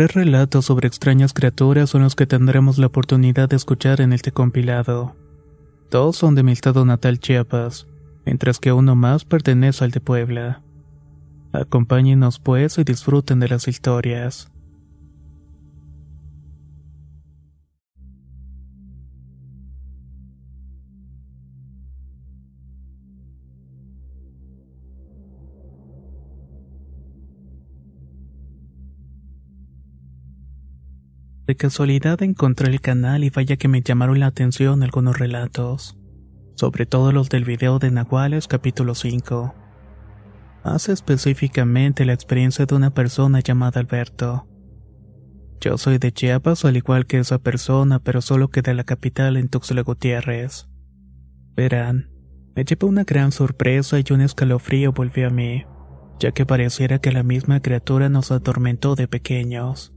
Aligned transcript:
Tres 0.00 0.14
relatos 0.14 0.64
sobre 0.64 0.88
extrañas 0.88 1.34
criaturas 1.34 1.90
son 1.90 2.00
los 2.00 2.16
que 2.16 2.26
tendremos 2.26 2.78
la 2.78 2.86
oportunidad 2.86 3.50
de 3.50 3.56
escuchar 3.56 4.00
en 4.00 4.14
este 4.14 4.32
compilado. 4.32 5.14
Dos 5.90 6.16
son 6.16 6.34
de 6.34 6.42
mi 6.42 6.52
estado 6.52 6.86
natal 6.86 7.18
Chiapas, 7.18 7.86
mientras 8.24 8.60
que 8.60 8.72
uno 8.72 8.94
más 8.94 9.26
pertenece 9.26 9.84
al 9.84 9.90
de 9.90 10.00
Puebla. 10.00 10.62
Acompáñenos 11.52 12.38
pues 12.38 12.78
y 12.78 12.84
disfruten 12.84 13.40
de 13.40 13.48
las 13.48 13.68
historias. 13.68 14.50
De 31.50 31.56
casualidad 31.56 32.22
encontré 32.22 32.70
el 32.70 32.80
canal 32.80 33.24
y 33.24 33.30
vaya 33.30 33.56
que 33.56 33.66
me 33.66 33.82
llamaron 33.82 34.20
la 34.20 34.26
atención 34.26 34.84
algunos 34.84 35.18
relatos, 35.18 35.98
sobre 36.54 36.86
todo 36.86 37.10
los 37.10 37.28
del 37.28 37.42
video 37.42 37.80
de 37.80 37.90
Nahuales 37.90 38.46
capítulo 38.46 38.94
5. 38.94 39.52
Hace 40.62 40.92
específicamente 40.92 42.04
la 42.04 42.12
experiencia 42.12 42.66
de 42.66 42.74
una 42.76 42.94
persona 42.94 43.40
llamada 43.40 43.80
Alberto. 43.80 44.46
Yo 45.60 45.76
soy 45.76 45.98
de 45.98 46.12
Chiapas 46.12 46.64
al 46.64 46.76
igual 46.76 47.06
que 47.06 47.18
esa 47.18 47.40
persona, 47.40 47.98
pero 47.98 48.20
solo 48.20 48.46
que 48.46 48.62
de 48.62 48.74
la 48.74 48.84
capital 48.84 49.36
en 49.36 49.48
Tuxtla 49.48 49.82
Gutiérrez. 49.82 50.68
Verán, 51.56 52.12
me 52.54 52.62
llevó 52.62 52.86
una 52.86 53.02
gran 53.02 53.32
sorpresa 53.32 53.98
y 53.98 54.04
un 54.12 54.20
escalofrío 54.20 54.92
volvió 54.92 55.26
a 55.26 55.30
mí, 55.30 55.64
ya 56.20 56.30
que 56.30 56.46
pareciera 56.46 57.00
que 57.00 57.10
la 57.10 57.24
misma 57.24 57.58
criatura 57.58 58.08
nos 58.08 58.30
atormentó 58.30 58.94
de 58.94 59.08
pequeños. 59.08 59.92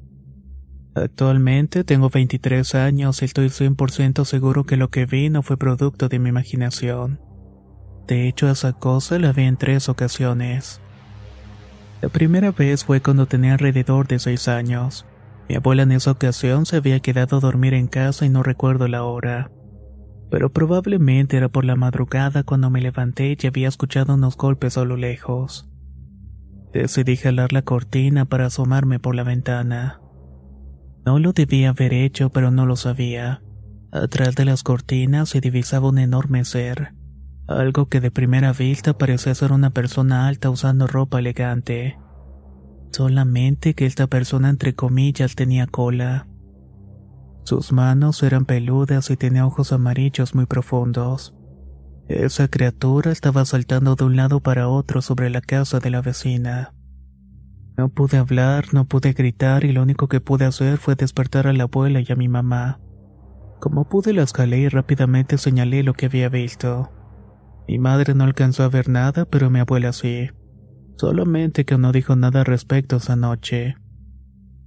Actualmente 0.95 1.83
tengo 1.83 2.09
23 2.09 2.75
años 2.75 3.21
y 3.21 3.25
estoy 3.25 3.47
100% 3.47 4.25
seguro 4.25 4.63
que 4.65 4.77
lo 4.77 4.89
que 4.89 5.05
vi 5.07 5.29
no 5.29 5.41
fue 5.41 5.57
producto 5.57 6.07
de 6.07 6.19
mi 6.19 6.29
imaginación. 6.29 7.19
De 8.07 8.27
hecho, 8.27 8.49
esa 8.49 8.73
cosa 8.73 9.17
la 9.17 9.31
vi 9.31 9.43
en 9.43 9.57
tres 9.57 9.89
ocasiones. 9.89 10.81
La 12.01 12.09
primera 12.09 12.51
vez 12.51 12.83
fue 12.83 13.01
cuando 13.01 13.25
tenía 13.25 13.53
alrededor 13.53 14.07
de 14.07 14.19
6 14.19 14.47
años. 14.49 15.05
Mi 15.49 15.55
abuela 15.55 15.83
en 15.83 15.93
esa 15.93 16.11
ocasión 16.11 16.65
se 16.65 16.75
había 16.75 16.99
quedado 16.99 17.37
a 17.37 17.39
dormir 17.39 17.73
en 17.73 17.87
casa 17.87 18.25
y 18.25 18.29
no 18.29 18.43
recuerdo 18.43 18.87
la 18.87 19.03
hora. 19.03 19.51
Pero 20.29 20.51
probablemente 20.51 21.37
era 21.37 21.49
por 21.49 21.65
la 21.65 21.75
madrugada 21.75 22.43
cuando 22.43 22.69
me 22.69 22.81
levanté 22.81 23.37
y 23.39 23.47
había 23.47 23.67
escuchado 23.67 24.15
unos 24.15 24.35
golpes 24.35 24.77
a 24.77 24.83
lo 24.83 24.97
lejos. 24.97 25.69
Decidí 26.73 27.15
jalar 27.15 27.53
la 27.53 27.61
cortina 27.61 28.25
para 28.25 28.47
asomarme 28.47 28.99
por 28.99 29.15
la 29.15 29.23
ventana. 29.23 30.02
No 31.05 31.19
lo 31.19 31.33
debía 31.33 31.69
haber 31.69 31.93
hecho, 31.93 32.29
pero 32.29 32.51
no 32.51 32.65
lo 32.65 32.75
sabía. 32.75 33.41
Atrás 33.91 34.35
de 34.35 34.45
las 34.45 34.63
cortinas 34.63 35.29
se 35.29 35.41
divisaba 35.41 35.89
un 35.89 35.99
enorme 35.99 36.45
ser, 36.45 36.93
algo 37.47 37.89
que 37.89 37.99
de 37.99 38.09
primera 38.09 38.53
vista 38.53 38.97
parecía 38.97 39.35
ser 39.35 39.51
una 39.51 39.69
persona 39.69 40.27
alta 40.27 40.49
usando 40.49 40.87
ropa 40.87 41.19
elegante. 41.19 41.99
Solamente 42.91 43.73
que 43.73 43.85
esta 43.85 44.07
persona 44.07 44.49
entre 44.49 44.75
comillas 44.75 45.35
tenía 45.35 45.67
cola. 45.67 46.27
Sus 47.43 47.73
manos 47.73 48.23
eran 48.23 48.45
peludas 48.45 49.09
y 49.09 49.17
tenía 49.17 49.45
ojos 49.45 49.73
amarillos 49.73 50.33
muy 50.35 50.45
profundos. 50.45 51.35
Esa 52.07 52.47
criatura 52.47 53.11
estaba 53.11 53.43
saltando 53.43 53.95
de 53.95 54.05
un 54.05 54.15
lado 54.15 54.39
para 54.39 54.69
otro 54.69 55.01
sobre 55.01 55.29
la 55.29 55.41
casa 55.41 55.79
de 55.79 55.89
la 55.89 56.01
vecina. 56.01 56.73
No 57.77 57.89
pude 57.89 58.17
hablar, 58.17 58.73
no 58.73 58.85
pude 58.85 59.13
gritar 59.13 59.63
y 59.63 59.71
lo 59.71 59.81
único 59.81 60.07
que 60.07 60.21
pude 60.21 60.45
hacer 60.45 60.77
fue 60.77 60.95
despertar 60.95 61.47
a 61.47 61.53
la 61.53 61.63
abuela 61.63 62.01
y 62.01 62.11
a 62.11 62.15
mi 62.15 62.27
mamá. 62.27 62.79
Como 63.59 63.89
pude 63.89 64.13
la 64.13 64.23
escalé 64.23 64.59
y 64.59 64.69
rápidamente 64.69 65.37
señalé 65.37 65.83
lo 65.83 65.93
que 65.93 66.05
había 66.05 66.29
visto. 66.29 66.91
Mi 67.67 67.79
madre 67.79 68.13
no 68.13 68.25
alcanzó 68.25 68.63
a 68.63 68.69
ver 68.69 68.89
nada, 68.89 69.25
pero 69.25 69.49
mi 69.49 69.59
abuela 69.59 69.93
sí. 69.93 70.29
Solamente 70.97 71.65
que 71.65 71.77
no 71.77 71.91
dijo 71.91 72.15
nada 72.15 72.41
al 72.41 72.45
respecto 72.45 72.97
esa 72.97 73.15
noche. 73.15 73.75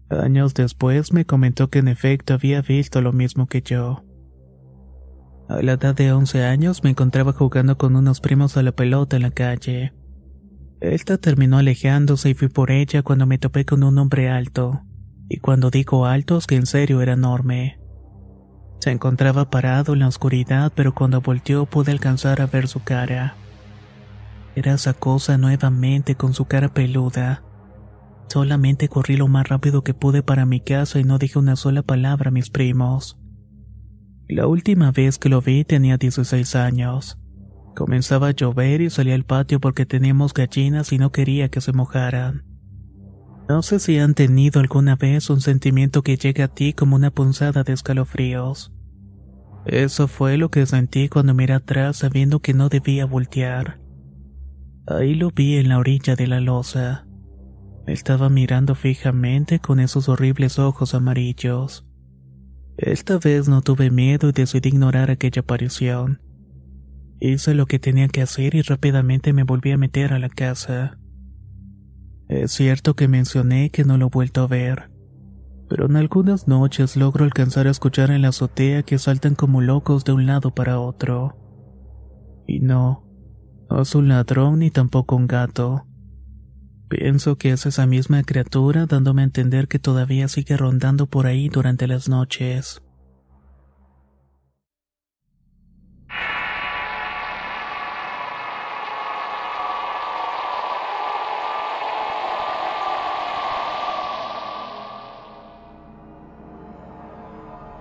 Años 0.09 0.55
después 0.55 1.12
me 1.12 1.25
comentó 1.25 1.69
que 1.69 1.81
en 1.81 1.89
efecto 1.89 2.34
había 2.34 2.62
visto 2.62 3.03
lo 3.03 3.12
mismo 3.12 3.47
que 3.47 3.61
yo. 3.62 4.05
A 5.49 5.62
la 5.62 5.72
edad 5.72 5.95
de 5.95 6.12
11 6.12 6.45
años 6.45 6.83
me 6.83 6.91
encontraba 6.91 7.33
jugando 7.33 7.78
con 7.78 7.95
unos 7.95 8.21
primos 8.21 8.56
a 8.56 8.62
la 8.62 8.72
pelota 8.72 9.16
en 9.16 9.22
la 9.22 9.31
calle. 9.31 9.93
Esta 10.81 11.17
terminó 11.17 11.59
alejándose 11.59 12.31
y 12.31 12.35
fui 12.35 12.49
por 12.49 12.71
ella 12.71 13.03
cuando 13.03 13.27
me 13.27 13.39
topé 13.39 13.65
con 13.65 13.83
un 13.83 13.97
hombre 13.99 14.29
alto. 14.29 14.83
Y 15.29 15.39
cuando 15.39 15.71
digo 15.71 16.07
alto 16.07 16.39
es 16.39 16.47
que 16.47 16.57
en 16.57 16.67
serio 16.67 17.01
era 17.01 17.15
enorme. 17.15 17.81
Se 18.81 18.91
encontraba 18.91 19.51
parado 19.51 19.95
en 19.95 20.01
la 20.01 20.09
oscuridad, 20.09 20.73
pero 20.75 20.95
cuando 20.95 21.21
volteó 21.21 21.67
pude 21.67 21.93
alcanzar 21.93 22.41
a 22.41 22.47
ver 22.47 22.69
su 22.69 22.83
cara. 22.85 23.35
Era 24.55 24.75
esa 24.75 24.93
cosa 24.93 25.39
nuevamente 25.39 26.15
con 26.15 26.35
su 26.35 26.45
cara 26.45 26.73
peluda. 26.73 27.43
Solamente 28.29 28.89
corrí 28.89 29.17
lo 29.17 29.29
más 29.29 29.49
rápido 29.49 29.83
que 29.83 29.95
pude 29.95 30.23
para 30.23 30.47
mi 30.47 30.61
casa 30.61 31.01
y 31.01 31.05
no 31.05 31.19
dije 31.19 31.39
una 31.39 31.57
sola 31.57 31.83
palabra 31.83 32.29
a 32.29 32.33
mis 32.33 32.51
primos. 32.51 33.19
La 34.29 34.47
última 34.47 34.91
vez 34.93 35.19
que 35.19 35.29
lo 35.29 35.41
vi 35.41 35.65
tenía 35.65 35.97
16 35.97 36.57
años. 36.57 37.19
Comenzaba 37.77 38.29
a 38.29 38.31
llover 38.31 38.81
y 38.81 38.89
salí 38.89 39.13
al 39.13 39.25
patio 39.25 39.61
porque 39.61 39.85
teníamos 39.85 40.33
gallinas 40.33 40.95
y 40.95 40.99
no 40.99 41.13
quería 41.13 41.51
que 41.51 41.61
se 41.61 41.75
mojaran. 41.75 42.43
No 43.51 43.61
sé 43.61 43.81
si 43.81 43.99
han 43.99 44.15
tenido 44.15 44.61
alguna 44.61 44.97
vez 44.97 45.29
un 45.29 45.43
sentimiento 45.43 46.01
que 46.01 46.17
llega 46.17 46.47
a 46.47 46.49
ti 46.49 46.73
como 46.73 46.97
una 46.97 47.11
punzada 47.11 47.65
de 47.65 47.75
escalofríos. 47.75 48.73
Eso 49.67 50.09
fue 50.09 50.39
lo 50.39 50.51
que 50.51 50.65
sentí 50.65 51.11
cuando 51.11 51.35
miré 51.35 51.53
atrás 51.53 51.99
sabiendo 51.99 52.41
que 52.41 52.55
no 52.55 52.71
debía 52.71 53.05
voltear. 53.05 53.79
Ahí 54.87 55.15
lo 55.15 55.31
vi 55.31 55.57
en 55.57 55.69
la 55.69 55.77
orilla 55.77 56.17
de 56.17 56.29
la 56.29 56.41
losa. 56.41 57.07
Me 57.87 57.93
estaba 57.93 58.31
mirando 58.31 58.75
fijamente 58.75 59.59
con 59.59 59.81
esos 59.81 60.09
horribles 60.09 60.59
ojos 60.59 60.95
amarillos. 60.95 61.85
Esta 62.79 63.19
vez 63.19 63.49
no 63.51 63.61
tuve 63.61 63.91
miedo 63.91 64.31
y 64.31 64.33
decidí 64.33 64.71
ignorar 64.71 65.11
aquella 65.11 65.43
aparición. 65.43 66.22
Hice 67.21 67.54
lo 67.54 67.66
que 67.66 67.78
tenía 67.78 68.09
que 68.09 68.22
hacer 68.22 68.54
y 68.54 68.63
rápidamente 68.63 69.33
me 69.33 69.45
volví 69.45 69.72
a 69.72 69.78
meter 69.78 70.13
a 70.13 70.18
la 70.18 70.28
casa. 70.28 70.98
Es 72.28 72.53
cierto 72.53 72.95
que 72.95 73.09
mencioné 73.09 73.71
que 73.71 73.84
no 73.84 73.97
lo 73.97 74.07
he 74.07 74.10
vuelto 74.10 74.42
a 74.42 74.47
ver, 74.47 74.91
pero 75.68 75.86
en 75.86 75.97
algunas 75.97 76.47
noches 76.48 76.97
logro 76.97 77.24
alcanzar 77.24 77.66
a 77.66 77.71
escuchar 77.71 78.10
en 78.10 78.22
la 78.22 78.28
azotea 78.28 78.83
que 78.83 78.98
saltan 78.98 79.34
como 79.34 79.60
locos 79.60 80.04
de 80.04 80.13
un 80.13 80.27
lado 80.27 80.54
para 80.54 80.80
otro. 80.80 81.36
Y 82.47 82.60
no, 82.60 83.09
no 83.71 83.83
es 83.83 83.95
un 83.95 84.09
ladrón 84.09 84.59
ni 84.59 84.71
tampoco 84.71 85.16
un 85.16 85.27
gato. 85.27 85.86
Pienso 86.89 87.36
que 87.36 87.51
es 87.51 87.66
esa 87.66 87.86
misma 87.86 88.22
criatura 88.22 88.86
dándome 88.86 89.22
a 89.22 89.24
entender 89.24 89.66
que 89.66 89.80
todavía 89.80 90.28
sigue 90.28 90.57
rondando 90.57 91.07
por 91.07 91.27
ahí 91.27 91.48
durante 91.48 91.89
las 91.89 92.09
noches. 92.09 92.83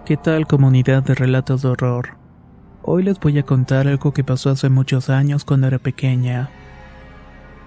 ¿Qué 0.06 0.18
tal 0.18 0.46
comunidad 0.46 1.02
de 1.02 1.16
relatos 1.16 1.64
de 1.64 1.70
horror? 1.70 2.10
Hoy 2.84 3.02
les 3.02 3.20
voy 3.20 3.40
a 3.40 3.44
contar 3.44 3.88
algo 3.88 4.14
que 4.14 4.24
pasó 4.24 4.52
hace 4.52 4.70
muchos 4.70 5.10
años 5.10 5.46
cuando 5.46 5.66
era 5.66 5.80
pequeña. 5.80 6.52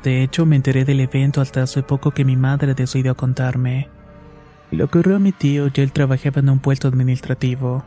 De 0.04 0.22
hecho, 0.22 0.46
me 0.46 0.54
enteré 0.54 0.84
del 0.84 1.00
evento 1.00 1.40
hasta 1.40 1.64
hace 1.64 1.82
poco 1.82 2.12
que 2.12 2.24
mi 2.24 2.36
madre 2.36 2.74
decidió 2.74 3.16
contarme. 3.16 3.88
Lo 4.70 4.84
ocurrió 4.84 5.16
a 5.16 5.18
mi 5.18 5.32
tío 5.32 5.66
y 5.66 5.80
él 5.80 5.90
trabajaba 5.90 6.38
en 6.38 6.48
un 6.48 6.60
puesto 6.60 6.86
administrativo. 6.86 7.82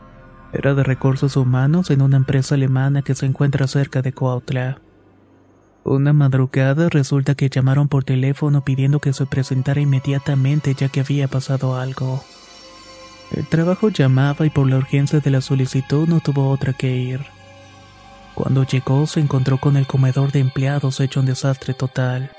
Era 0.52 0.74
de 0.74 0.82
recursos 0.82 1.38
humanos 1.38 1.90
en 1.90 2.02
una 2.02 2.18
empresa 2.18 2.54
alemana 2.54 3.00
que 3.00 3.14
se 3.14 3.24
encuentra 3.24 3.66
cerca 3.66 4.02
de 4.02 4.12
Cuautla. 4.12 4.82
Una 5.82 6.12
madrugada 6.12 6.90
resulta 6.90 7.34
que 7.34 7.48
llamaron 7.48 7.88
por 7.88 8.04
teléfono 8.04 8.62
pidiendo 8.62 9.00
que 9.00 9.14
se 9.14 9.24
presentara 9.24 9.80
inmediatamente 9.80 10.74
ya 10.74 10.90
que 10.90 11.00
había 11.00 11.26
pasado 11.26 11.74
algo. 11.74 12.22
El 13.34 13.46
trabajo 13.46 13.88
llamaba 13.88 14.44
y 14.44 14.50
por 14.50 14.68
la 14.68 14.76
urgencia 14.76 15.20
de 15.20 15.30
la 15.30 15.40
solicitud 15.40 16.06
no 16.06 16.20
tuvo 16.20 16.50
otra 16.50 16.74
que 16.74 16.94
ir. 16.94 17.20
Cuando 18.34 18.64
llegó 18.64 19.06
se 19.06 19.20
encontró 19.20 19.58
con 19.58 19.76
el 19.76 19.86
comedor 19.86 20.32
de 20.32 20.40
empleados 20.40 21.00
hecho 21.00 21.20
un 21.20 21.26
desastre 21.26 21.72
total. 21.72 22.30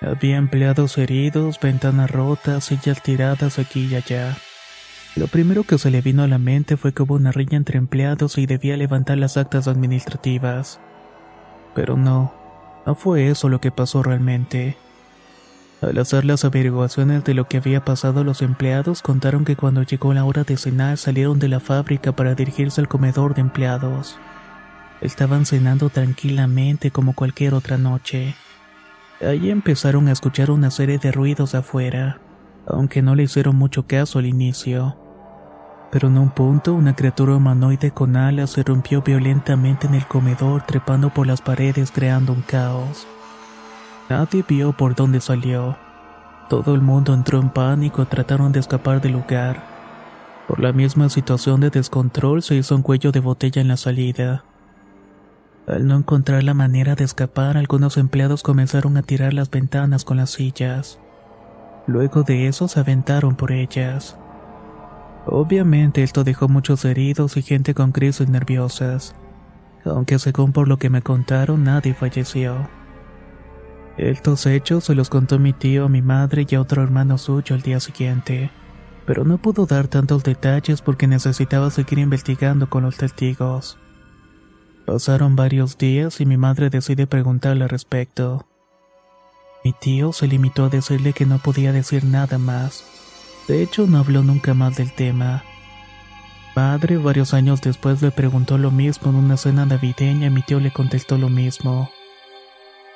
Había 0.00 0.36
empleados 0.36 0.96
heridos, 0.98 1.58
ventanas 1.60 2.10
rotas, 2.10 2.64
sillas 2.64 3.02
tiradas 3.02 3.58
aquí 3.58 3.88
y 3.90 3.94
allá. 3.94 4.36
Lo 5.16 5.26
primero 5.26 5.64
que 5.64 5.78
se 5.78 5.90
le 5.90 6.02
vino 6.02 6.22
a 6.22 6.28
la 6.28 6.38
mente 6.38 6.76
fue 6.76 6.92
que 6.92 7.02
hubo 7.02 7.14
una 7.14 7.32
riña 7.32 7.56
entre 7.56 7.78
empleados 7.78 8.36
y 8.36 8.46
debía 8.46 8.76
levantar 8.76 9.16
las 9.18 9.36
actas 9.36 9.68
administrativas. 9.68 10.80
Pero 11.74 11.96
no, 11.96 12.34
no 12.84 12.94
fue 12.94 13.28
eso 13.28 13.48
lo 13.48 13.60
que 13.60 13.70
pasó 13.70 14.02
realmente. 14.02 14.76
Al 15.86 15.98
hacer 15.98 16.24
las 16.24 16.44
averiguaciones 16.44 17.22
de 17.22 17.32
lo 17.32 17.46
que 17.46 17.58
había 17.58 17.84
pasado, 17.84 18.24
los 18.24 18.42
empleados 18.42 19.02
contaron 19.02 19.44
que 19.44 19.54
cuando 19.54 19.84
llegó 19.84 20.12
la 20.12 20.24
hora 20.24 20.42
de 20.42 20.56
cenar 20.56 20.98
salieron 20.98 21.38
de 21.38 21.46
la 21.46 21.60
fábrica 21.60 22.10
para 22.10 22.34
dirigirse 22.34 22.80
al 22.80 22.88
comedor 22.88 23.36
de 23.36 23.42
empleados. 23.42 24.18
Estaban 25.00 25.46
cenando 25.46 25.88
tranquilamente 25.88 26.90
como 26.90 27.12
cualquier 27.12 27.54
otra 27.54 27.78
noche. 27.78 28.34
Allí 29.20 29.48
empezaron 29.50 30.08
a 30.08 30.12
escuchar 30.12 30.50
una 30.50 30.72
serie 30.72 30.98
de 30.98 31.12
ruidos 31.12 31.54
afuera, 31.54 32.18
aunque 32.66 33.00
no 33.00 33.14
le 33.14 33.22
hicieron 33.22 33.54
mucho 33.54 33.86
caso 33.86 34.18
al 34.18 34.26
inicio. 34.26 34.96
Pero 35.92 36.08
en 36.08 36.18
un 36.18 36.30
punto 36.30 36.74
una 36.74 36.96
criatura 36.96 37.36
humanoide 37.36 37.92
con 37.92 38.16
alas 38.16 38.50
se 38.50 38.64
rompió 38.64 39.02
violentamente 39.02 39.86
en 39.86 39.94
el 39.94 40.06
comedor 40.06 40.66
trepando 40.66 41.10
por 41.10 41.28
las 41.28 41.42
paredes 41.42 41.92
creando 41.92 42.32
un 42.32 42.42
caos. 42.42 43.06
Nadie 44.08 44.44
vio 44.46 44.72
por 44.72 44.94
dónde 44.94 45.20
salió. 45.20 45.76
Todo 46.48 46.74
el 46.74 46.80
mundo 46.80 47.12
entró 47.12 47.40
en 47.40 47.50
pánico 47.50 48.02
y 48.02 48.06
trataron 48.06 48.52
de 48.52 48.60
escapar 48.60 49.00
del 49.00 49.12
lugar. 49.12 49.64
Por 50.46 50.60
la 50.60 50.72
misma 50.72 51.08
situación 51.08 51.60
de 51.60 51.70
descontrol 51.70 52.42
se 52.42 52.54
hizo 52.54 52.76
un 52.76 52.82
cuello 52.82 53.10
de 53.10 53.18
botella 53.18 53.60
en 53.60 53.66
la 53.66 53.76
salida. 53.76 54.44
Al 55.66 55.88
no 55.88 55.96
encontrar 55.96 56.44
la 56.44 56.54
manera 56.54 56.94
de 56.94 57.02
escapar, 57.02 57.56
algunos 57.56 57.96
empleados 57.96 58.44
comenzaron 58.44 58.96
a 58.96 59.02
tirar 59.02 59.34
las 59.34 59.50
ventanas 59.50 60.04
con 60.04 60.18
las 60.18 60.30
sillas. 60.30 61.00
Luego 61.88 62.22
de 62.22 62.46
eso 62.46 62.68
se 62.68 62.78
aventaron 62.78 63.34
por 63.34 63.50
ellas. 63.50 64.16
Obviamente 65.26 66.04
esto 66.04 66.22
dejó 66.22 66.46
muchos 66.46 66.84
heridos 66.84 67.36
y 67.36 67.42
gente 67.42 67.74
con 67.74 67.90
crisis 67.90 68.28
nerviosas, 68.28 69.16
aunque 69.84 70.20
según 70.20 70.52
por 70.52 70.68
lo 70.68 70.76
que 70.76 70.90
me 70.90 71.02
contaron 71.02 71.64
nadie 71.64 71.94
falleció. 71.94 72.68
Estos 73.96 74.44
hechos 74.44 74.84
se 74.84 74.94
los 74.94 75.08
contó 75.08 75.38
mi 75.38 75.54
tío 75.54 75.86
a 75.86 75.88
mi 75.88 76.02
madre 76.02 76.46
y 76.48 76.54
a 76.54 76.60
otro 76.60 76.82
hermano 76.82 77.16
suyo 77.16 77.54
al 77.54 77.62
día 77.62 77.80
siguiente, 77.80 78.50
pero 79.06 79.24
no 79.24 79.38
pudo 79.38 79.64
dar 79.64 79.88
tantos 79.88 80.22
detalles 80.22 80.82
porque 80.82 81.06
necesitaba 81.06 81.70
seguir 81.70 82.00
investigando 82.00 82.68
con 82.68 82.82
los 82.82 82.98
testigos. 82.98 83.78
Pasaron 84.84 85.34
varios 85.34 85.78
días 85.78 86.20
y 86.20 86.26
mi 86.26 86.36
madre 86.36 86.68
decide 86.68 87.06
preguntarle 87.06 87.64
al 87.64 87.70
respecto. 87.70 88.46
Mi 89.64 89.72
tío 89.72 90.12
se 90.12 90.28
limitó 90.28 90.66
a 90.66 90.68
decirle 90.68 91.12
que 91.12 91.26
no 91.26 91.38
podía 91.38 91.72
decir 91.72 92.04
nada 92.04 92.38
más. 92.38 92.84
De 93.48 93.62
hecho, 93.62 93.86
no 93.86 93.98
habló 93.98 94.22
nunca 94.22 94.54
más 94.54 94.76
del 94.76 94.92
tema. 94.92 95.42
Padre, 96.54 96.98
varios 96.98 97.34
años 97.34 97.62
después, 97.62 98.00
le 98.02 98.10
preguntó 98.10 98.58
lo 98.58 98.70
mismo 98.70 99.10
en 99.10 99.16
una 99.16 99.36
cena 99.36 99.66
navideña 99.66 100.26
y 100.26 100.30
mi 100.30 100.42
tío 100.42 100.60
le 100.60 100.70
contestó 100.70 101.18
lo 101.18 101.30
mismo. 101.30 101.90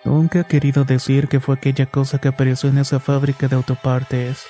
Nunca 0.05 0.41
ha 0.41 0.44
querido 0.44 0.85
decir 0.85 1.29
que 1.29 1.41
fue 1.41 1.56
aquella 1.56 1.87
cosa 1.87 2.19
que 2.19 2.29
apareció 2.29 2.70
en 2.70 2.79
esa 2.79 3.00
fábrica 3.00 3.49
de 3.49 3.56
autopartes. 3.56 4.44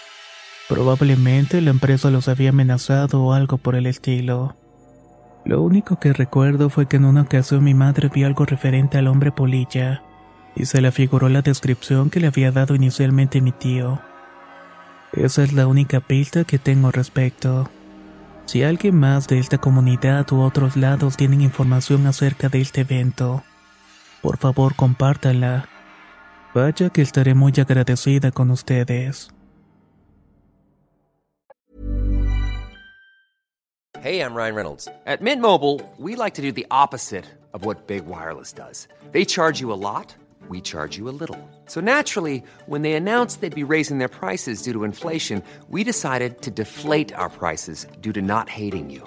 Probablemente 0.69 1.61
la 1.61 1.71
empresa 1.71 2.11
los 2.11 2.29
había 2.29 2.51
amenazado 2.51 3.25
o 3.25 3.33
algo 3.33 3.59
por 3.59 3.75
el 3.75 3.87
estilo. 3.87 4.57
Lo 5.45 5.63
único 5.63 5.99
que 5.99 6.13
recuerdo 6.13 6.71
fue 6.71 6.87
que 6.87 6.97
en 6.97 7.05
una 7.05 7.23
ocasión 7.23 7.65
mi 7.65 7.75
madre 7.75 8.09
vio 8.09 8.27
algo 8.27 8.45
referente 8.45 8.99
al 8.99 9.09
hombre 9.09 9.33
polilla, 9.33 10.03
y 10.55 10.67
se 10.67 10.81
le 10.81 10.93
figuró 10.93 11.29
la 11.29 11.43
descripción 11.43 12.11
que 12.11 12.21
le 12.21 12.29
había 12.29 12.53
dado 12.53 12.75
inicialmente 12.75 13.41
mi 13.41 13.51
tío. 13.51 14.01
Esa 15.13 15.43
es 15.43 15.53
la 15.53 15.67
única 15.67 16.01
pista 16.01 16.45
que 16.45 16.59
tengo 16.59 16.93
respecto. 16.93 17.69
Si 18.45 18.63
alguien 18.63 18.97
más 18.97 19.27
de 19.27 19.39
esta 19.39 19.59
comunidad 19.59 20.31
u 20.33 20.41
otros 20.41 20.77
lados 20.77 21.17
tienen 21.17 21.41
información 21.41 22.07
acerca 22.07 22.49
de 22.49 22.61
este 22.61 22.83
evento, 22.83 23.43
por 24.23 24.37
favor 24.37 24.75
compártala. 24.77 25.69
Vaya 26.55 26.91
que 26.91 27.03
estaré 27.03 27.35
muy 27.35 27.53
agradecida 27.59 28.31
con 28.31 28.51
ustedes. 28.51 29.31
Hey, 34.03 34.23
I'm 34.23 34.35
Ryan 34.35 34.55
Reynolds. 34.55 34.89
At 35.05 35.21
Mint 35.21 35.43
Mobile, 35.43 35.83
we 35.99 36.17
like 36.17 36.33
to 36.37 36.43
do 36.43 36.53
the 36.53 36.67
opposite 36.71 37.27
of 37.53 37.67
what 37.67 37.87
Big 37.87 38.07
Wireless 38.07 38.51
does. 38.51 38.89
They 39.13 39.27
charge 39.27 39.61
you 39.61 39.71
a 39.73 39.77
lot, 39.77 40.17
we 40.49 40.63
charge 40.63 40.97
you 40.97 41.11
a 41.11 41.13
little. 41.13 41.37
So 41.67 41.81
naturally, 41.83 42.43
when 42.65 42.81
they 42.81 42.95
announced 42.95 43.43
they'd 43.43 43.55
be 43.55 43.75
raising 43.75 43.99
their 43.99 44.09
prices 44.09 44.63
due 44.63 44.73
to 44.73 44.85
inflation, 44.85 45.43
we 45.69 45.85
decided 45.85 46.41
to 46.41 46.51
deflate 46.51 47.13
our 47.13 47.29
prices 47.29 47.87
due 48.01 48.13
to 48.15 48.23
not 48.23 48.49
hating 48.49 48.89
you. 48.89 49.07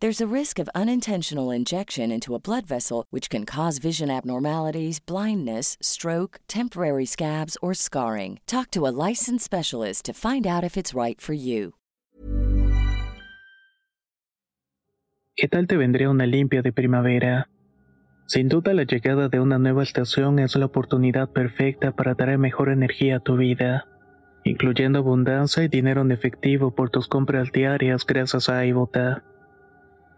There's 0.00 0.22
a 0.22 0.34
risk 0.34 0.58
of 0.58 0.70
unintentional 0.74 1.50
injection 1.50 2.10
into 2.10 2.34
a 2.34 2.38
blood 2.38 2.66
vessel, 2.66 3.04
which 3.10 3.28
can 3.28 3.44
cause 3.44 3.76
vision 3.76 4.08
abnormalities, 4.08 4.98
blindness, 4.98 5.76
stroke, 5.82 6.40
temporary 6.48 7.04
scabs, 7.04 7.58
or 7.60 7.74
scarring. 7.74 8.40
Talk 8.46 8.70
to 8.70 8.86
a 8.86 8.96
licensed 9.08 9.44
specialist 9.44 10.06
to 10.06 10.14
find 10.14 10.46
out 10.46 10.64
if 10.64 10.78
it's 10.78 10.94
right 10.94 11.20
for 11.20 11.34
you. 11.34 11.74
¿Qué 15.36 15.48
tal 15.48 15.66
te 15.66 15.76
vendría 15.76 16.08
una 16.08 16.24
limpia 16.24 16.62
de 16.62 16.72
primavera? 16.72 17.50
Sin 18.26 18.48
duda 18.48 18.72
la 18.72 18.84
llegada 18.84 19.28
de 19.28 19.38
una 19.38 19.58
nueva 19.58 19.82
estación 19.82 20.38
es 20.38 20.56
la 20.56 20.64
oportunidad 20.64 21.28
perfecta 21.28 21.92
para 21.92 22.14
traer 22.14 22.38
mejor 22.38 22.70
energía 22.70 23.16
a 23.16 23.20
tu 23.20 23.36
vida, 23.36 23.84
incluyendo 24.44 25.00
abundancia 25.00 25.62
y 25.62 25.68
dinero 25.68 26.00
en 26.00 26.10
efectivo 26.10 26.74
por 26.74 26.88
tus 26.88 27.06
compras 27.06 27.52
diarias 27.52 28.06
gracias 28.06 28.48
a 28.48 28.64
iBota. 28.64 29.24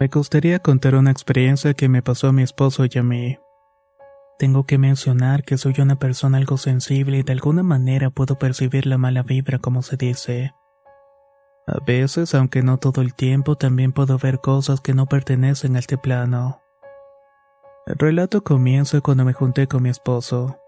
Me 0.00 0.06
gustaría 0.06 0.60
contar 0.60 0.94
una 0.94 1.10
experiencia 1.10 1.74
que 1.74 1.88
me 1.88 2.02
pasó 2.02 2.28
a 2.28 2.32
mi 2.32 2.42
esposo 2.42 2.84
y 2.88 2.98
a 2.98 3.02
mí. 3.02 3.38
Tengo 4.38 4.64
que 4.64 4.78
mencionar 4.78 5.42
que 5.42 5.58
soy 5.58 5.74
una 5.80 5.96
persona 5.96 6.38
algo 6.38 6.56
sensible 6.56 7.18
y 7.18 7.22
de 7.24 7.32
alguna 7.32 7.64
manera 7.64 8.10
puedo 8.10 8.38
percibir 8.38 8.86
la 8.86 8.96
mala 8.96 9.24
vibra 9.24 9.58
como 9.58 9.82
se 9.82 9.96
dice. 9.96 10.54
A 11.66 11.84
veces, 11.84 12.36
aunque 12.36 12.62
no 12.62 12.78
todo 12.78 13.02
el 13.02 13.14
tiempo, 13.14 13.56
también 13.56 13.90
puedo 13.90 14.16
ver 14.18 14.38
cosas 14.38 14.80
que 14.80 14.94
no 14.94 15.06
pertenecen 15.06 15.74
a 15.74 15.80
este 15.80 15.98
plano. 15.98 16.62
El 17.86 17.98
relato 17.98 18.44
comienza 18.44 19.00
cuando 19.00 19.24
me 19.24 19.32
junté 19.32 19.66
con 19.66 19.82
mi 19.82 19.88
esposo. 19.88 20.58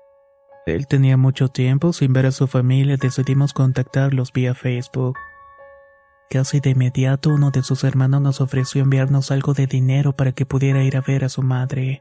Él 0.66 0.88
tenía 0.88 1.16
mucho 1.16 1.48
tiempo 1.48 1.92
sin 1.92 2.12
ver 2.12 2.26
a 2.26 2.32
su 2.32 2.48
familia 2.48 2.94
y 2.94 2.96
decidimos 2.96 3.52
contactarlos 3.52 4.32
vía 4.32 4.54
Facebook. 4.54 5.16
Casi 6.30 6.60
de 6.60 6.70
inmediato 6.70 7.30
uno 7.30 7.50
de 7.50 7.64
sus 7.64 7.82
hermanos 7.82 8.20
nos 8.20 8.40
ofreció 8.40 8.82
enviarnos 8.82 9.32
algo 9.32 9.52
de 9.52 9.66
dinero 9.66 10.12
para 10.14 10.30
que 10.30 10.46
pudiera 10.46 10.84
ir 10.84 10.96
a 10.96 11.00
ver 11.00 11.24
a 11.24 11.28
su 11.28 11.42
madre. 11.42 11.98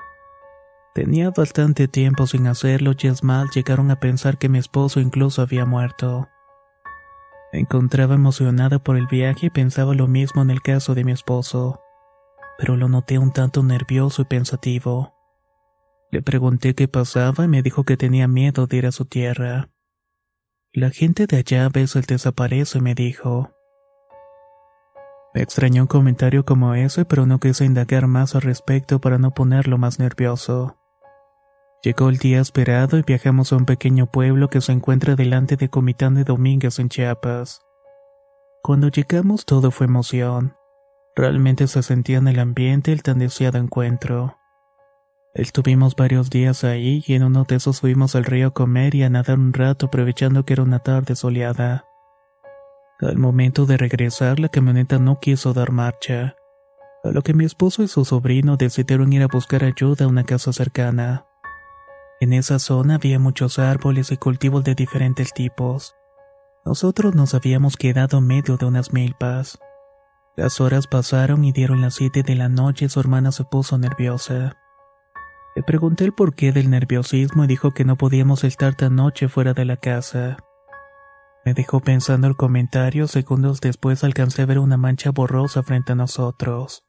Tenía 0.93 1.31
bastante 1.31 1.87
tiempo 1.87 2.27
sin 2.27 2.45
hacerlo 2.45 2.91
y 2.95 3.07
es 3.07 3.23
mal 3.23 3.49
llegaron 3.49 3.89
a 3.89 3.99
pensar 3.99 4.37
que 4.37 4.47
mi 4.47 4.59
esposo 4.59 4.99
incluso 4.99 5.41
había 5.41 5.65
muerto. 5.65 6.27
Encontraba 7.51 8.13
emocionada 8.13 8.77
por 8.77 8.97
el 8.97 9.07
viaje 9.07 9.47
y 9.47 9.49
pensaba 9.49 9.95
lo 9.95 10.07
mismo 10.07 10.43
en 10.43 10.51
el 10.51 10.61
caso 10.61 10.93
de 10.93 11.03
mi 11.03 11.11
esposo, 11.11 11.81
pero 12.59 12.77
lo 12.77 12.87
noté 12.87 13.17
un 13.17 13.33
tanto 13.33 13.63
nervioso 13.63 14.21
y 14.21 14.25
pensativo. 14.25 15.15
Le 16.11 16.21
pregunté 16.21 16.75
qué 16.75 16.87
pasaba 16.87 17.45
y 17.45 17.47
me 17.47 17.63
dijo 17.63 17.83
que 17.83 17.97
tenía 17.97 18.27
miedo 18.27 18.67
de 18.67 18.77
ir 18.77 18.85
a 18.85 18.91
su 18.91 19.05
tierra. 19.05 19.69
La 20.71 20.91
gente 20.91 21.25
de 21.25 21.37
allá 21.37 21.65
a 21.65 21.69
veces 21.69 22.05
desaparece, 22.05 22.79
me 22.79 22.93
dijo. 22.93 23.55
Extrañó 25.39 25.83
un 25.83 25.87
comentario 25.87 26.43
como 26.43 26.75
ese, 26.75 27.05
pero 27.05 27.25
no 27.25 27.39
quise 27.39 27.63
indagar 27.63 28.07
más 28.07 28.35
al 28.35 28.41
respecto 28.41 28.99
para 28.99 29.17
no 29.17 29.31
ponerlo 29.31 29.77
más 29.77 29.97
nervioso. 29.97 30.75
Llegó 31.81 32.09
el 32.09 32.17
día 32.17 32.41
esperado 32.41 32.97
y 32.97 33.03
viajamos 33.03 33.53
a 33.53 33.55
un 33.55 33.65
pequeño 33.65 34.07
pueblo 34.07 34.49
que 34.49 34.59
se 34.59 34.73
encuentra 34.73 35.15
delante 35.15 35.55
de 35.55 35.69
Comitán 35.69 36.15
de 36.15 36.25
Domínguez 36.25 36.77
en 36.79 36.89
Chiapas. 36.89 37.61
Cuando 38.61 38.89
llegamos 38.89 39.45
todo 39.45 39.71
fue 39.71 39.85
emoción. 39.85 40.57
Realmente 41.15 41.67
se 41.67 41.83
sentía 41.83 42.17
en 42.17 42.27
el 42.27 42.39
ambiente 42.39 42.91
el 42.91 43.01
tan 43.01 43.19
deseado 43.19 43.59
encuentro. 43.59 44.35
Estuvimos 45.33 45.95
varios 45.95 46.29
días 46.29 46.65
ahí 46.65 47.01
y 47.07 47.13
en 47.13 47.23
uno 47.23 47.45
de 47.45 47.55
esos 47.55 47.79
fuimos 47.79 48.13
al 48.13 48.25
río 48.25 48.47
a 48.47 48.53
comer 48.53 48.93
y 48.93 49.03
a 49.03 49.09
nadar 49.09 49.39
un 49.39 49.53
rato 49.53 49.85
aprovechando 49.85 50.43
que 50.43 50.51
era 50.51 50.63
una 50.63 50.79
tarde 50.79 51.15
soleada. 51.15 51.85
Al 53.01 53.17
momento 53.17 53.65
de 53.65 53.77
regresar, 53.77 54.39
la 54.39 54.49
camioneta 54.49 54.99
no 54.99 55.19
quiso 55.21 55.53
dar 55.53 55.71
marcha, 55.71 56.35
a 57.01 57.11
lo 57.11 57.21
que 57.21 57.33
mi 57.33 57.45
esposo 57.45 57.81
y 57.81 57.87
su 57.87 58.03
sobrino 58.03 58.57
decidieron 58.57 59.13
ir 59.13 59.23
a 59.23 59.27
buscar 59.27 59.63
ayuda 59.63 60.03
a 60.03 60.07
una 60.09 60.25
casa 60.25 60.51
cercana. 60.51 61.25
En 62.19 62.33
esa 62.33 62.59
zona 62.59 62.95
había 62.95 63.17
muchos 63.17 63.57
árboles 63.57 64.11
y 64.11 64.17
cultivos 64.17 64.65
de 64.65 64.75
diferentes 64.75 65.33
tipos. 65.33 65.95
Nosotros 66.65 67.15
nos 67.15 67.33
habíamos 67.33 67.77
quedado 67.77 68.17
en 68.17 68.27
medio 68.27 68.57
de 68.57 68.65
unas 68.65 68.91
milpas. 68.91 69.57
Las 70.35 70.59
horas 70.59 70.87
pasaron 70.87 71.45
y 71.45 71.53
dieron 71.53 71.81
las 71.81 71.95
siete 71.95 72.21
de 72.21 72.35
la 72.35 72.49
noche 72.49 72.85
y 72.85 72.89
su 72.89 72.99
hermana 72.99 73.31
se 73.31 73.45
puso 73.45 73.77
nerviosa. 73.77 74.57
Le 75.55 75.63
pregunté 75.63 76.03
el 76.03 76.13
porqué 76.13 76.51
del 76.51 76.69
nerviosismo 76.69 77.45
y 77.45 77.47
dijo 77.47 77.71
que 77.71 77.85
no 77.85 77.95
podíamos 77.95 78.43
estar 78.43 78.75
tan 78.75 78.97
noche 78.97 79.29
fuera 79.29 79.53
de 79.53 79.63
la 79.63 79.77
casa. 79.77 80.37
Me 81.49 81.55
dejó 81.55 81.79
pensando 81.79 82.27
el 82.27 82.35
comentario, 82.35 83.07
segundos 83.07 83.59
después 83.59 84.03
alcancé 84.03 84.43
a 84.43 84.45
ver 84.45 84.59
una 84.59 84.77
mancha 84.77 85.09
borrosa 85.09 85.63
frente 85.63 85.93
a 85.93 85.95
nosotros. 85.95 86.83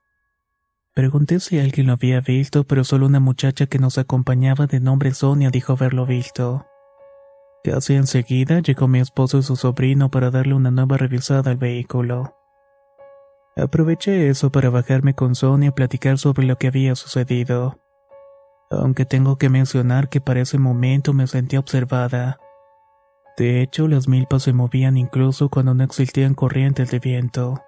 Pregunté 0.95 1.41
si 1.41 1.59
alguien 1.59 1.87
lo 1.87 1.95
había 1.95 2.21
visto, 2.21 2.65
pero 2.65 2.85
solo 2.85 3.07
una 3.07 3.21
muchacha 3.21 3.65
que 3.65 3.79
nos 3.79 3.97
acompañaba 3.97 4.67
de 4.67 4.81
nombre 4.81 5.15
Sonia 5.15 5.49
dijo 5.49 5.73
haberlo 5.73 6.05
visto. 6.05 6.67
Casi 7.65 7.95
enseguida 7.95 8.61
llegó 8.61 8.87
mi 8.87 9.01
esposo 9.01 9.39
y 9.39 9.43
su 9.43 9.57
sobrino 9.57 10.11
para 10.11 10.31
darle 10.31 10.53
una 10.53 10.71
nueva 10.71 10.99
revisada 10.99 11.53
al 11.53 11.57
vehículo. 11.57 12.37
Aproveché 13.57 14.29
eso 14.29 14.53
para 14.53 14.69
bajarme 14.69 15.15
con 15.15 15.35
Sonia 15.37 15.69
y 15.69 15.73
platicar 15.73 16.19
sobre 16.19 16.47
lo 16.47 16.57
que 16.57 16.67
había 16.67 16.95
sucedido. 16.97 17.81
Aunque 18.71 19.07
tengo 19.07 19.39
que 19.39 19.49
mencionar 19.49 20.11
que 20.11 20.21
para 20.21 20.43
ese 20.43 20.59
momento 20.59 21.15
me 21.15 21.27
sentía 21.27 21.61
observada. 21.61 22.39
De 23.41 23.63
hecho, 23.63 23.89
las 23.89 24.07
milpas 24.07 24.43
se 24.43 24.53
movían 24.53 24.99
incluso 24.99 25.49
cuando 25.49 25.73
no 25.73 25.83
existían 25.83 26.35
corrientes 26.35 26.91
de 26.91 26.99
viento. 26.99 27.63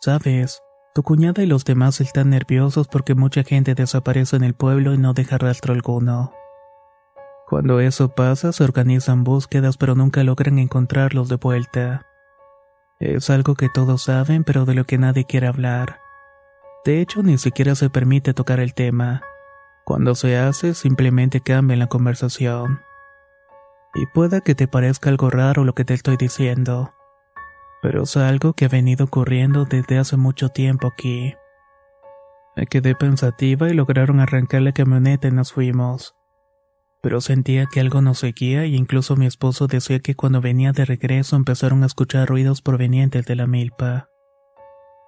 Sabes, 0.00 0.60
tu 0.92 1.04
cuñada 1.04 1.44
y 1.44 1.46
los 1.46 1.64
demás 1.64 2.00
están 2.00 2.30
nerviosos 2.30 2.88
porque 2.88 3.14
mucha 3.14 3.44
gente 3.44 3.76
desaparece 3.76 4.34
en 4.34 4.42
el 4.42 4.54
pueblo 4.54 4.92
y 4.92 4.98
no 4.98 5.12
deja 5.12 5.38
rastro 5.38 5.72
alguno. 5.72 6.32
Cuando 7.46 7.78
eso 7.78 8.08
pasa, 8.08 8.50
se 8.50 8.64
organizan 8.64 9.22
búsquedas 9.22 9.76
pero 9.76 9.94
nunca 9.94 10.24
logran 10.24 10.58
encontrarlos 10.58 11.28
de 11.28 11.36
vuelta. 11.36 12.06
Es 12.98 13.30
algo 13.30 13.54
que 13.54 13.68
todos 13.68 14.02
saben 14.02 14.42
pero 14.42 14.64
de 14.64 14.74
lo 14.74 14.84
que 14.84 14.98
nadie 14.98 15.26
quiere 15.26 15.46
hablar. 15.46 16.00
De 16.84 17.00
hecho, 17.00 17.22
ni 17.22 17.38
siquiera 17.38 17.76
se 17.76 17.88
permite 17.88 18.34
tocar 18.34 18.58
el 18.58 18.74
tema. 18.74 19.22
Cuando 19.84 20.16
se 20.16 20.36
hace, 20.36 20.74
simplemente 20.74 21.40
cambia 21.40 21.76
la 21.76 21.86
conversación. 21.86 22.80
Y 23.94 24.06
pueda 24.06 24.40
que 24.40 24.54
te 24.54 24.68
parezca 24.68 25.10
algo 25.10 25.30
raro 25.30 25.64
lo 25.64 25.74
que 25.74 25.84
te 25.84 25.94
estoy 25.94 26.16
diciendo, 26.16 26.92
pero 27.82 28.02
es 28.02 28.16
algo 28.16 28.52
que 28.52 28.66
ha 28.66 28.68
venido 28.68 29.06
ocurriendo 29.06 29.64
desde 29.64 29.98
hace 29.98 30.16
mucho 30.16 30.50
tiempo 30.50 30.88
aquí. 30.88 31.34
Me 32.56 32.66
quedé 32.66 32.94
pensativa 32.94 33.70
y 33.70 33.74
lograron 33.74 34.20
arrancar 34.20 34.62
la 34.62 34.72
camioneta 34.72 35.28
y 35.28 35.32
nos 35.32 35.52
fuimos. 35.52 36.14
Pero 37.02 37.20
sentía 37.20 37.66
que 37.66 37.80
algo 37.80 38.02
nos 38.02 38.18
seguía 38.18 38.66
y 38.66 38.76
incluso 38.76 39.16
mi 39.16 39.26
esposo 39.26 39.66
decía 39.66 40.00
que 40.00 40.14
cuando 40.14 40.40
venía 40.40 40.72
de 40.72 40.84
regreso 40.84 41.36
empezaron 41.36 41.82
a 41.82 41.86
escuchar 41.86 42.28
ruidos 42.28 42.60
provenientes 42.60 43.24
de 43.24 43.36
la 43.36 43.46
milpa. 43.46 44.08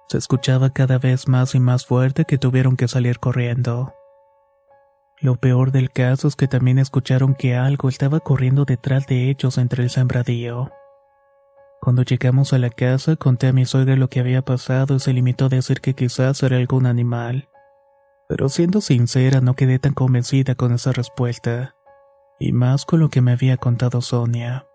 Se 0.09 0.17
escuchaba 0.17 0.71
cada 0.71 0.97
vez 0.97 1.27
más 1.27 1.53
y 1.53 1.59
más 1.59 1.85
fuerte 1.85 2.25
que 2.25 2.39
tuvieron 2.39 2.75
que 2.75 2.87
salir 2.87 3.19
corriendo. 3.19 3.93
Lo 5.23 5.37
peor 5.37 5.71
del 5.71 5.89
caso 5.89 6.27
es 6.27 6.35
que 6.35 6.49
también 6.49 6.79
escucharon 6.79 7.33
que 7.33 7.55
algo 7.55 7.87
estaba 7.87 8.19
corriendo 8.19 8.65
detrás 8.65 9.07
de 9.07 9.29
ellos 9.29 9.57
entre 9.57 9.81
el 9.81 9.89
sembradío. 9.89 10.69
Cuando 11.79 12.03
llegamos 12.03 12.51
a 12.51 12.57
la 12.57 12.69
casa 12.69 13.15
conté 13.15 13.47
a 13.47 13.53
mi 13.53 13.63
suegra 13.63 13.95
lo 13.95 14.09
que 14.09 14.19
había 14.19 14.41
pasado 14.41 14.95
y 14.95 14.99
se 14.99 15.13
limitó 15.13 15.45
a 15.45 15.49
decir 15.49 15.79
que 15.79 15.93
quizás 15.93 16.43
era 16.43 16.57
algún 16.57 16.85
animal. 16.85 17.47
Pero 18.27 18.49
siendo 18.49 18.81
sincera, 18.81 19.39
no 19.39 19.53
quedé 19.53 19.79
tan 19.79 19.93
convencida 19.93 20.55
con 20.55 20.73
esa 20.73 20.91
respuesta, 20.91 21.77
y 22.37 22.51
más 22.51 22.83
con 22.83 22.99
lo 22.99 23.07
que 23.07 23.21
me 23.21 23.31
había 23.31 23.55
contado 23.55 24.01
Sonia. 24.01 24.67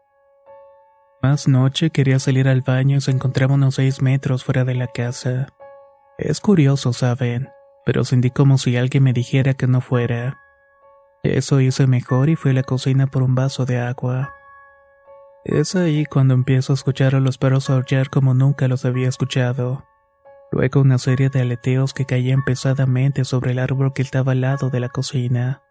Más 1.21 1.47
noche 1.47 1.91
quería 1.91 2.19
salir 2.19 2.49
al 2.49 2.63
baño 2.63 2.97
y 2.97 3.01
se 3.03 3.11
encontraba 3.11 3.53
unos 3.53 3.75
seis 3.75 4.01
metros 4.01 4.45
fuera 4.45 4.65
de 4.65 4.77
la 4.77 4.87
casa. 4.87 5.49
Es 6.17 6.41
curioso, 6.41 6.95
saben, 6.95 7.51
pero 7.89 8.05
sentí 8.05 8.31
como 8.31 8.59
si 8.59 8.77
alguien 8.77 9.03
me 9.03 9.15
dijera 9.15 9.55
que 9.55 9.67
no 9.67 9.81
fuera. 9.81 10.39
Eso 11.23 11.59
hice 11.59 11.87
mejor 11.87 12.29
y 12.29 12.37
fui 12.37 12.51
a 12.51 12.55
la 12.55 12.63
cocina 12.63 13.07
por 13.07 13.23
un 13.23 13.35
vaso 13.35 13.65
de 13.65 13.79
agua. 13.79 14.35
Es 15.43 15.75
ahí 15.75 16.05
cuando 16.05 16.35
empiezo 16.35 16.75
a 16.75 16.77
escuchar 16.77 17.15
a 17.15 17.21
los 17.21 17.39
perros 17.39 17.71
aullar 17.71 18.11
como 18.11 18.35
nunca 18.35 18.69
los 18.69 18.85
había 18.85 19.09
escuchado. 19.09 19.87
Luego 20.53 20.83
una 20.83 20.99
serie 20.99 21.31
de 21.31 21.41
aleteos 21.41 21.95
que 21.95 22.05
caían 22.05 22.45
pesadamente 22.45 23.25
sobre 23.25 23.53
el 23.53 23.59
árbol 23.59 23.95
que 23.95 24.03
estaba 24.03 24.33
al 24.33 24.43
lado 24.43 24.69
de 24.69 24.81
la 24.81 24.91
cocina. 24.91 25.63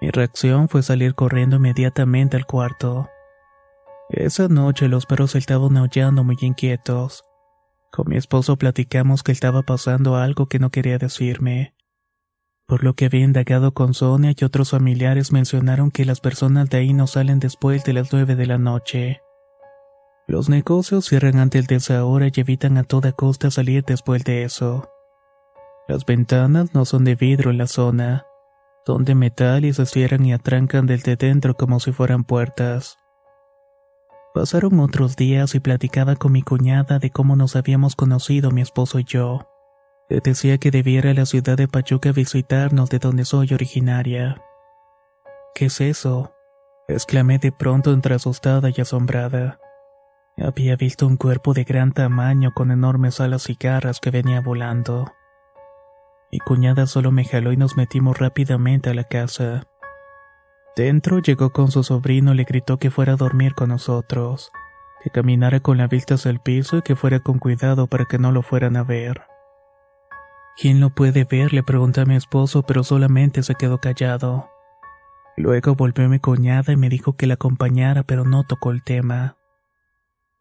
Mi 0.00 0.08
reacción 0.10 0.70
fue 0.70 0.82
salir 0.82 1.14
corriendo 1.14 1.56
inmediatamente 1.56 2.38
al 2.38 2.46
cuarto. 2.46 3.10
Esa 4.08 4.48
noche 4.48 4.88
los 4.88 5.04
perros 5.04 5.34
estaban 5.34 5.76
aullando 5.76 6.24
muy 6.24 6.38
inquietos. 6.40 7.27
Con 7.90 8.08
mi 8.08 8.16
esposo 8.16 8.56
platicamos 8.56 9.22
que 9.22 9.32
estaba 9.32 9.62
pasando 9.62 10.16
algo 10.16 10.46
que 10.46 10.58
no 10.58 10.70
quería 10.70 10.98
decirme. 10.98 11.74
Por 12.66 12.84
lo 12.84 12.94
que 12.94 13.06
había 13.06 13.24
indagado 13.24 13.72
con 13.72 13.94
Sonia 13.94 14.34
y 14.36 14.44
otros 14.44 14.70
familiares 14.70 15.32
mencionaron 15.32 15.90
que 15.90 16.04
las 16.04 16.20
personas 16.20 16.68
de 16.68 16.78
ahí 16.78 16.92
no 16.92 17.06
salen 17.06 17.40
después 17.40 17.82
de 17.84 17.94
las 17.94 18.12
nueve 18.12 18.36
de 18.36 18.46
la 18.46 18.58
noche. 18.58 19.22
Los 20.26 20.50
negocios 20.50 21.06
cierran 21.06 21.38
antes 21.38 21.66
de 21.66 21.76
esa 21.76 22.04
hora 22.04 22.26
y 22.26 22.40
evitan 22.40 22.76
a 22.76 22.84
toda 22.84 23.12
costa 23.12 23.50
salir 23.50 23.84
después 23.86 24.22
de 24.24 24.42
eso. 24.42 24.90
Las 25.88 26.04
ventanas 26.04 26.74
no 26.74 26.84
son 26.84 27.04
de 27.04 27.14
vidrio 27.14 27.50
en 27.50 27.56
la 27.56 27.66
zona, 27.66 28.26
son 28.84 29.06
de 29.06 29.14
metal 29.14 29.64
y 29.64 29.72
se 29.72 29.86
cierran 29.86 30.26
y 30.26 30.34
atrancan 30.34 30.86
desde 30.86 31.16
dentro 31.16 31.54
como 31.56 31.80
si 31.80 31.92
fueran 31.92 32.24
puertas. 32.24 32.98
Pasaron 34.34 34.78
otros 34.80 35.16
días 35.16 35.54
y 35.54 35.60
platicaba 35.60 36.16
con 36.16 36.32
mi 36.32 36.42
cuñada 36.42 36.98
de 36.98 37.10
cómo 37.10 37.34
nos 37.34 37.56
habíamos 37.56 37.96
conocido 37.96 38.50
mi 38.50 38.60
esposo 38.60 38.98
y 38.98 39.04
yo. 39.04 39.48
Le 40.08 40.20
decía 40.20 40.58
que 40.58 40.70
debiera 40.70 41.10
a 41.10 41.14
la 41.14 41.26
ciudad 41.26 41.56
de 41.56 41.68
Pachuca 41.68 42.12
visitarnos 42.12 42.90
de 42.90 42.98
donde 42.98 43.24
soy 43.24 43.52
originaria. 43.52 44.42
¿Qué 45.54 45.66
es 45.66 45.80
eso? 45.80 46.32
exclamé 46.88 47.38
de 47.38 47.52
pronto 47.52 47.92
entre 47.92 48.14
asustada 48.14 48.70
y 48.74 48.80
asombrada. 48.80 49.60
Había 50.38 50.76
visto 50.76 51.06
un 51.06 51.16
cuerpo 51.16 51.52
de 51.52 51.64
gran 51.64 51.92
tamaño 51.92 52.52
con 52.54 52.70
enormes 52.70 53.20
alas 53.20 53.50
y 53.50 53.56
garras 53.60 53.98
que 53.98 54.10
venía 54.10 54.40
volando. 54.40 55.12
Mi 56.30 56.38
cuñada 56.38 56.86
solo 56.86 57.10
me 57.10 57.24
jaló 57.24 57.52
y 57.52 57.56
nos 57.56 57.76
metimos 57.76 58.18
rápidamente 58.18 58.90
a 58.90 58.94
la 58.94 59.04
casa. 59.04 59.64
Dentro 60.78 61.18
llegó 61.18 61.50
con 61.50 61.72
su 61.72 61.82
sobrino 61.82 62.32
y 62.32 62.36
le 62.36 62.44
gritó 62.44 62.78
que 62.78 62.92
fuera 62.92 63.14
a 63.14 63.16
dormir 63.16 63.56
con 63.56 63.70
nosotros, 63.70 64.52
que 65.02 65.10
caminara 65.10 65.58
con 65.58 65.76
la 65.76 65.88
vista 65.88 66.14
hacia 66.14 66.30
el 66.30 66.38
piso 66.38 66.76
y 66.76 66.82
que 66.82 66.94
fuera 66.94 67.18
con 67.18 67.40
cuidado 67.40 67.88
para 67.88 68.04
que 68.04 68.16
no 68.16 68.30
lo 68.30 68.42
fueran 68.42 68.76
a 68.76 68.84
ver. 68.84 69.22
¿Quién 70.56 70.78
lo 70.78 70.90
puede 70.90 71.24
ver? 71.24 71.52
le 71.52 71.64
pregunté 71.64 72.02
a 72.02 72.04
mi 72.04 72.14
esposo, 72.14 72.62
pero 72.62 72.84
solamente 72.84 73.42
se 73.42 73.56
quedó 73.56 73.78
callado. 73.78 74.50
Luego 75.36 75.74
volvió 75.74 76.08
mi 76.08 76.20
cuñada 76.20 76.72
y 76.72 76.76
me 76.76 76.88
dijo 76.88 77.16
que 77.16 77.26
la 77.26 77.34
acompañara, 77.34 78.04
pero 78.04 78.24
no 78.24 78.44
tocó 78.44 78.70
el 78.70 78.84
tema. 78.84 79.36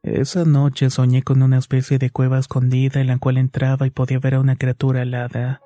Esa 0.03 0.45
noche 0.45 0.91
soñé 0.91 1.23
con 1.23 1.41
una 1.41 1.57
especie 1.57 1.97
de 1.97 2.11
cueva 2.11 2.37
escondida 2.37 3.01
en 3.01 3.07
la 3.07 3.17
cual 3.17 3.39
entraba 3.39 3.87
y 3.87 3.89
podía 3.89 4.19
ver 4.19 4.35
a 4.35 4.39
una 4.39 4.55
criatura 4.55 5.01
alada. 5.01 5.61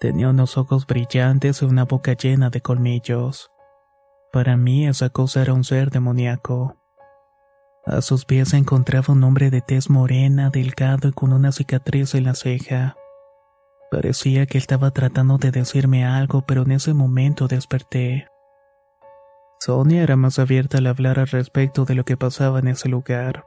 Tenía 0.00 0.28
unos 0.28 0.58
ojos 0.58 0.86
brillantes 0.86 1.62
y 1.62 1.64
una 1.64 1.86
boca 1.86 2.12
llena 2.12 2.50
de 2.50 2.60
colmillos. 2.60 3.50
Para 4.32 4.56
mí 4.56 4.86
esa 4.86 5.10
cosa 5.10 5.42
era 5.42 5.54
un 5.54 5.64
ser 5.64 5.90
demoníaco. 5.90 6.76
A 7.86 8.02
sus 8.02 8.24
pies 8.24 8.48
se 8.48 8.56
encontraba 8.56 9.14
un 9.14 9.22
hombre 9.24 9.50
de 9.50 9.60
tez 9.60 9.88
morena, 9.90 10.50
delgado 10.50 11.08
y 11.08 11.12
con 11.12 11.32
una 11.32 11.52
cicatriz 11.52 12.14
en 12.14 12.24
la 12.24 12.34
ceja. 12.34 12.96
Parecía 13.90 14.46
que 14.46 14.58
estaba 14.58 14.90
tratando 14.90 15.38
de 15.38 15.52
decirme 15.52 16.04
algo, 16.04 16.42
pero 16.42 16.62
en 16.62 16.72
ese 16.72 16.94
momento 16.94 17.46
desperté. 17.46 18.26
Sonia 19.60 20.02
era 20.02 20.16
más 20.16 20.38
abierta 20.38 20.78
al 20.78 20.86
hablar 20.86 21.18
al 21.18 21.28
respecto 21.28 21.84
de 21.84 21.94
lo 21.94 22.04
que 22.04 22.16
pasaba 22.16 22.58
en 22.58 22.68
ese 22.68 22.88
lugar. 22.88 23.46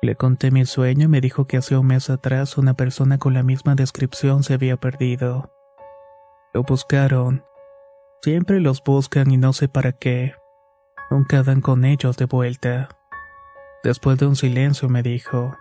Le 0.00 0.14
conté 0.14 0.52
mi 0.52 0.64
sueño 0.64 1.06
y 1.06 1.08
me 1.08 1.20
dijo 1.20 1.46
que 1.46 1.56
hace 1.56 1.76
un 1.76 1.88
mes 1.88 2.08
atrás 2.08 2.56
una 2.56 2.74
persona 2.74 3.18
con 3.18 3.34
la 3.34 3.42
misma 3.42 3.74
descripción 3.74 4.44
se 4.44 4.54
había 4.54 4.76
perdido. 4.76 5.50
Lo 6.54 6.62
buscaron. 6.62 7.44
Siempre 8.22 8.60
los 8.60 8.82
buscan 8.82 9.30
y 9.30 9.36
no 9.36 9.52
sé 9.52 9.68
para 9.68 9.92
qué. 9.92 10.34
Nunca 11.10 11.42
dan 11.42 11.60
con 11.60 11.84
ellos 11.84 12.16
de 12.16 12.26
vuelta. 12.26 12.88
Después 13.84 14.18
de 14.18 14.26
un 14.26 14.36
silencio 14.36 14.88
me 14.88 15.02
dijo, 15.02 15.56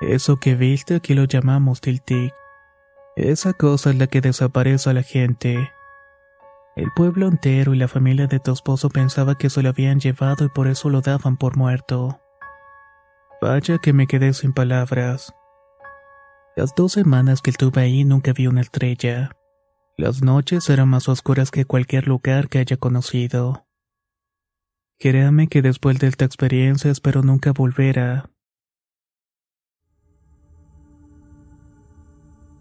Eso 0.00 0.38
que 0.38 0.54
viste 0.54 0.96
aquí 0.96 1.14
lo 1.14 1.24
llamamos 1.24 1.80
tiltic. 1.80 2.34
Esa 3.14 3.52
cosa 3.52 3.90
es 3.90 3.96
la 3.96 4.06
que 4.08 4.20
desaparece 4.20 4.90
a 4.90 4.92
la 4.92 5.02
gente. 5.02 5.70
El 6.74 6.90
pueblo 6.96 7.28
entero 7.28 7.74
y 7.74 7.78
la 7.78 7.86
familia 7.86 8.26
de 8.26 8.40
tu 8.40 8.52
esposo 8.52 8.88
pensaba 8.88 9.36
que 9.36 9.50
se 9.50 9.62
lo 9.62 9.68
habían 9.68 10.00
llevado 10.00 10.46
y 10.46 10.48
por 10.48 10.66
eso 10.66 10.88
lo 10.88 11.00
daban 11.00 11.36
por 11.36 11.56
muerto. 11.56 12.18
Vaya 13.40 13.78
que 13.78 13.92
me 13.92 14.06
quedé 14.06 14.32
sin 14.32 14.52
palabras. 14.52 15.34
Las 16.56 16.74
dos 16.74 16.92
semanas 16.92 17.42
que 17.42 17.50
estuve 17.50 17.82
ahí 17.82 18.04
nunca 18.04 18.32
vi 18.32 18.46
una 18.46 18.62
estrella. 18.62 19.30
Las 20.02 20.20
noches 20.20 20.68
eran 20.68 20.88
más 20.88 21.08
oscuras 21.08 21.52
que 21.52 21.64
cualquier 21.64 22.08
lugar 22.08 22.48
que 22.48 22.58
haya 22.58 22.76
conocido. 22.76 23.68
Créame 24.98 25.46
que 25.46 25.62
después 25.62 26.00
de 26.00 26.08
esta 26.08 26.24
experiencia 26.24 26.90
espero 26.90 27.22
nunca 27.22 27.52
volver 27.52 28.00
a 28.00 28.30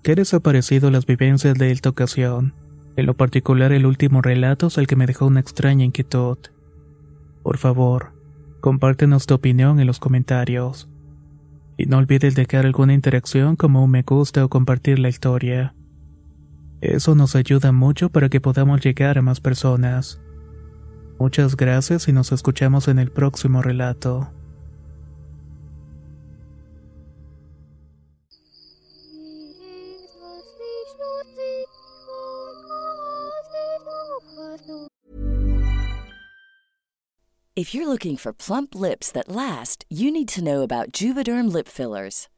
¿Qué 0.04 0.14
desaparecido 0.14 0.92
las 0.92 1.08
vivencias 1.08 1.58
de 1.58 1.72
esta 1.72 1.90
ocasión. 1.90 2.54
En 2.96 3.08
lo 3.08 3.18
particular 3.18 3.72
el 3.72 3.88
último 3.88 4.22
relato 4.22 4.68
es 4.68 4.78
el 4.78 4.86
que 4.86 4.96
me 4.96 5.08
dejó 5.08 5.26
una 5.26 5.40
extraña 5.40 5.84
inquietud. 5.84 6.38
Por 7.42 7.58
favor, 7.58 8.14
compártenos 8.60 9.26
tu 9.26 9.34
opinión 9.34 9.80
en 9.80 9.88
los 9.88 9.98
comentarios. 9.98 10.92
Y 11.76 11.88
no 11.88 11.98
olvides 11.98 12.36
dejar 12.36 12.68
alguna 12.68 12.94
interacción 12.94 13.56
como 13.56 13.84
un 13.84 13.90
me 13.90 14.04
gusta 14.04 14.46
o 14.46 14.50
compartir 14.50 15.00
la 15.00 15.10
historia. 15.10 15.74
Eso 16.82 17.14
nos 17.14 17.36
ayuda 17.36 17.72
mucho 17.72 18.10
para 18.10 18.28
que 18.28 18.42
podamos 18.42 18.82
llegar 18.82 19.20
a 19.20 19.22
más 19.22 19.40
personas. 19.40 20.20
Muchas 21.20 21.56
gracias 21.56 22.08
y 22.08 22.12
nos 22.12 22.32
escuchamos 22.32 22.88
en 22.88 22.98
el 22.98 23.12
próximo 23.12 23.62
relato. 23.62 24.32
If 37.54 37.76
you're 37.76 37.88
looking 37.88 38.18
for 38.18 38.34
plump 38.34 38.74
lips 38.74 39.12
that 39.12 39.30
last, 39.30 39.86
you 39.88 40.10
need 40.10 40.30
to 40.30 40.44
know 40.44 40.64
about 40.64 40.92
Juvederm 40.92 41.52
lip 41.52 41.68
fillers. 41.68 42.28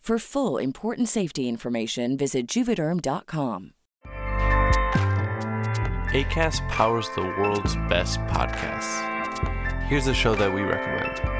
For 0.00 0.18
full 0.18 0.56
important 0.58 1.08
safety 1.08 1.48
information, 1.48 2.16
visit 2.16 2.48
juvederm.com. 2.48 3.74
ACAST 6.12 6.68
powers 6.68 7.08
the 7.14 7.22
world's 7.38 7.76
best 7.88 8.18
podcasts. 8.22 9.06
Here's 9.84 10.08
a 10.08 10.14
show 10.14 10.34
that 10.34 10.52
we 10.52 10.62
recommend. 10.62 11.39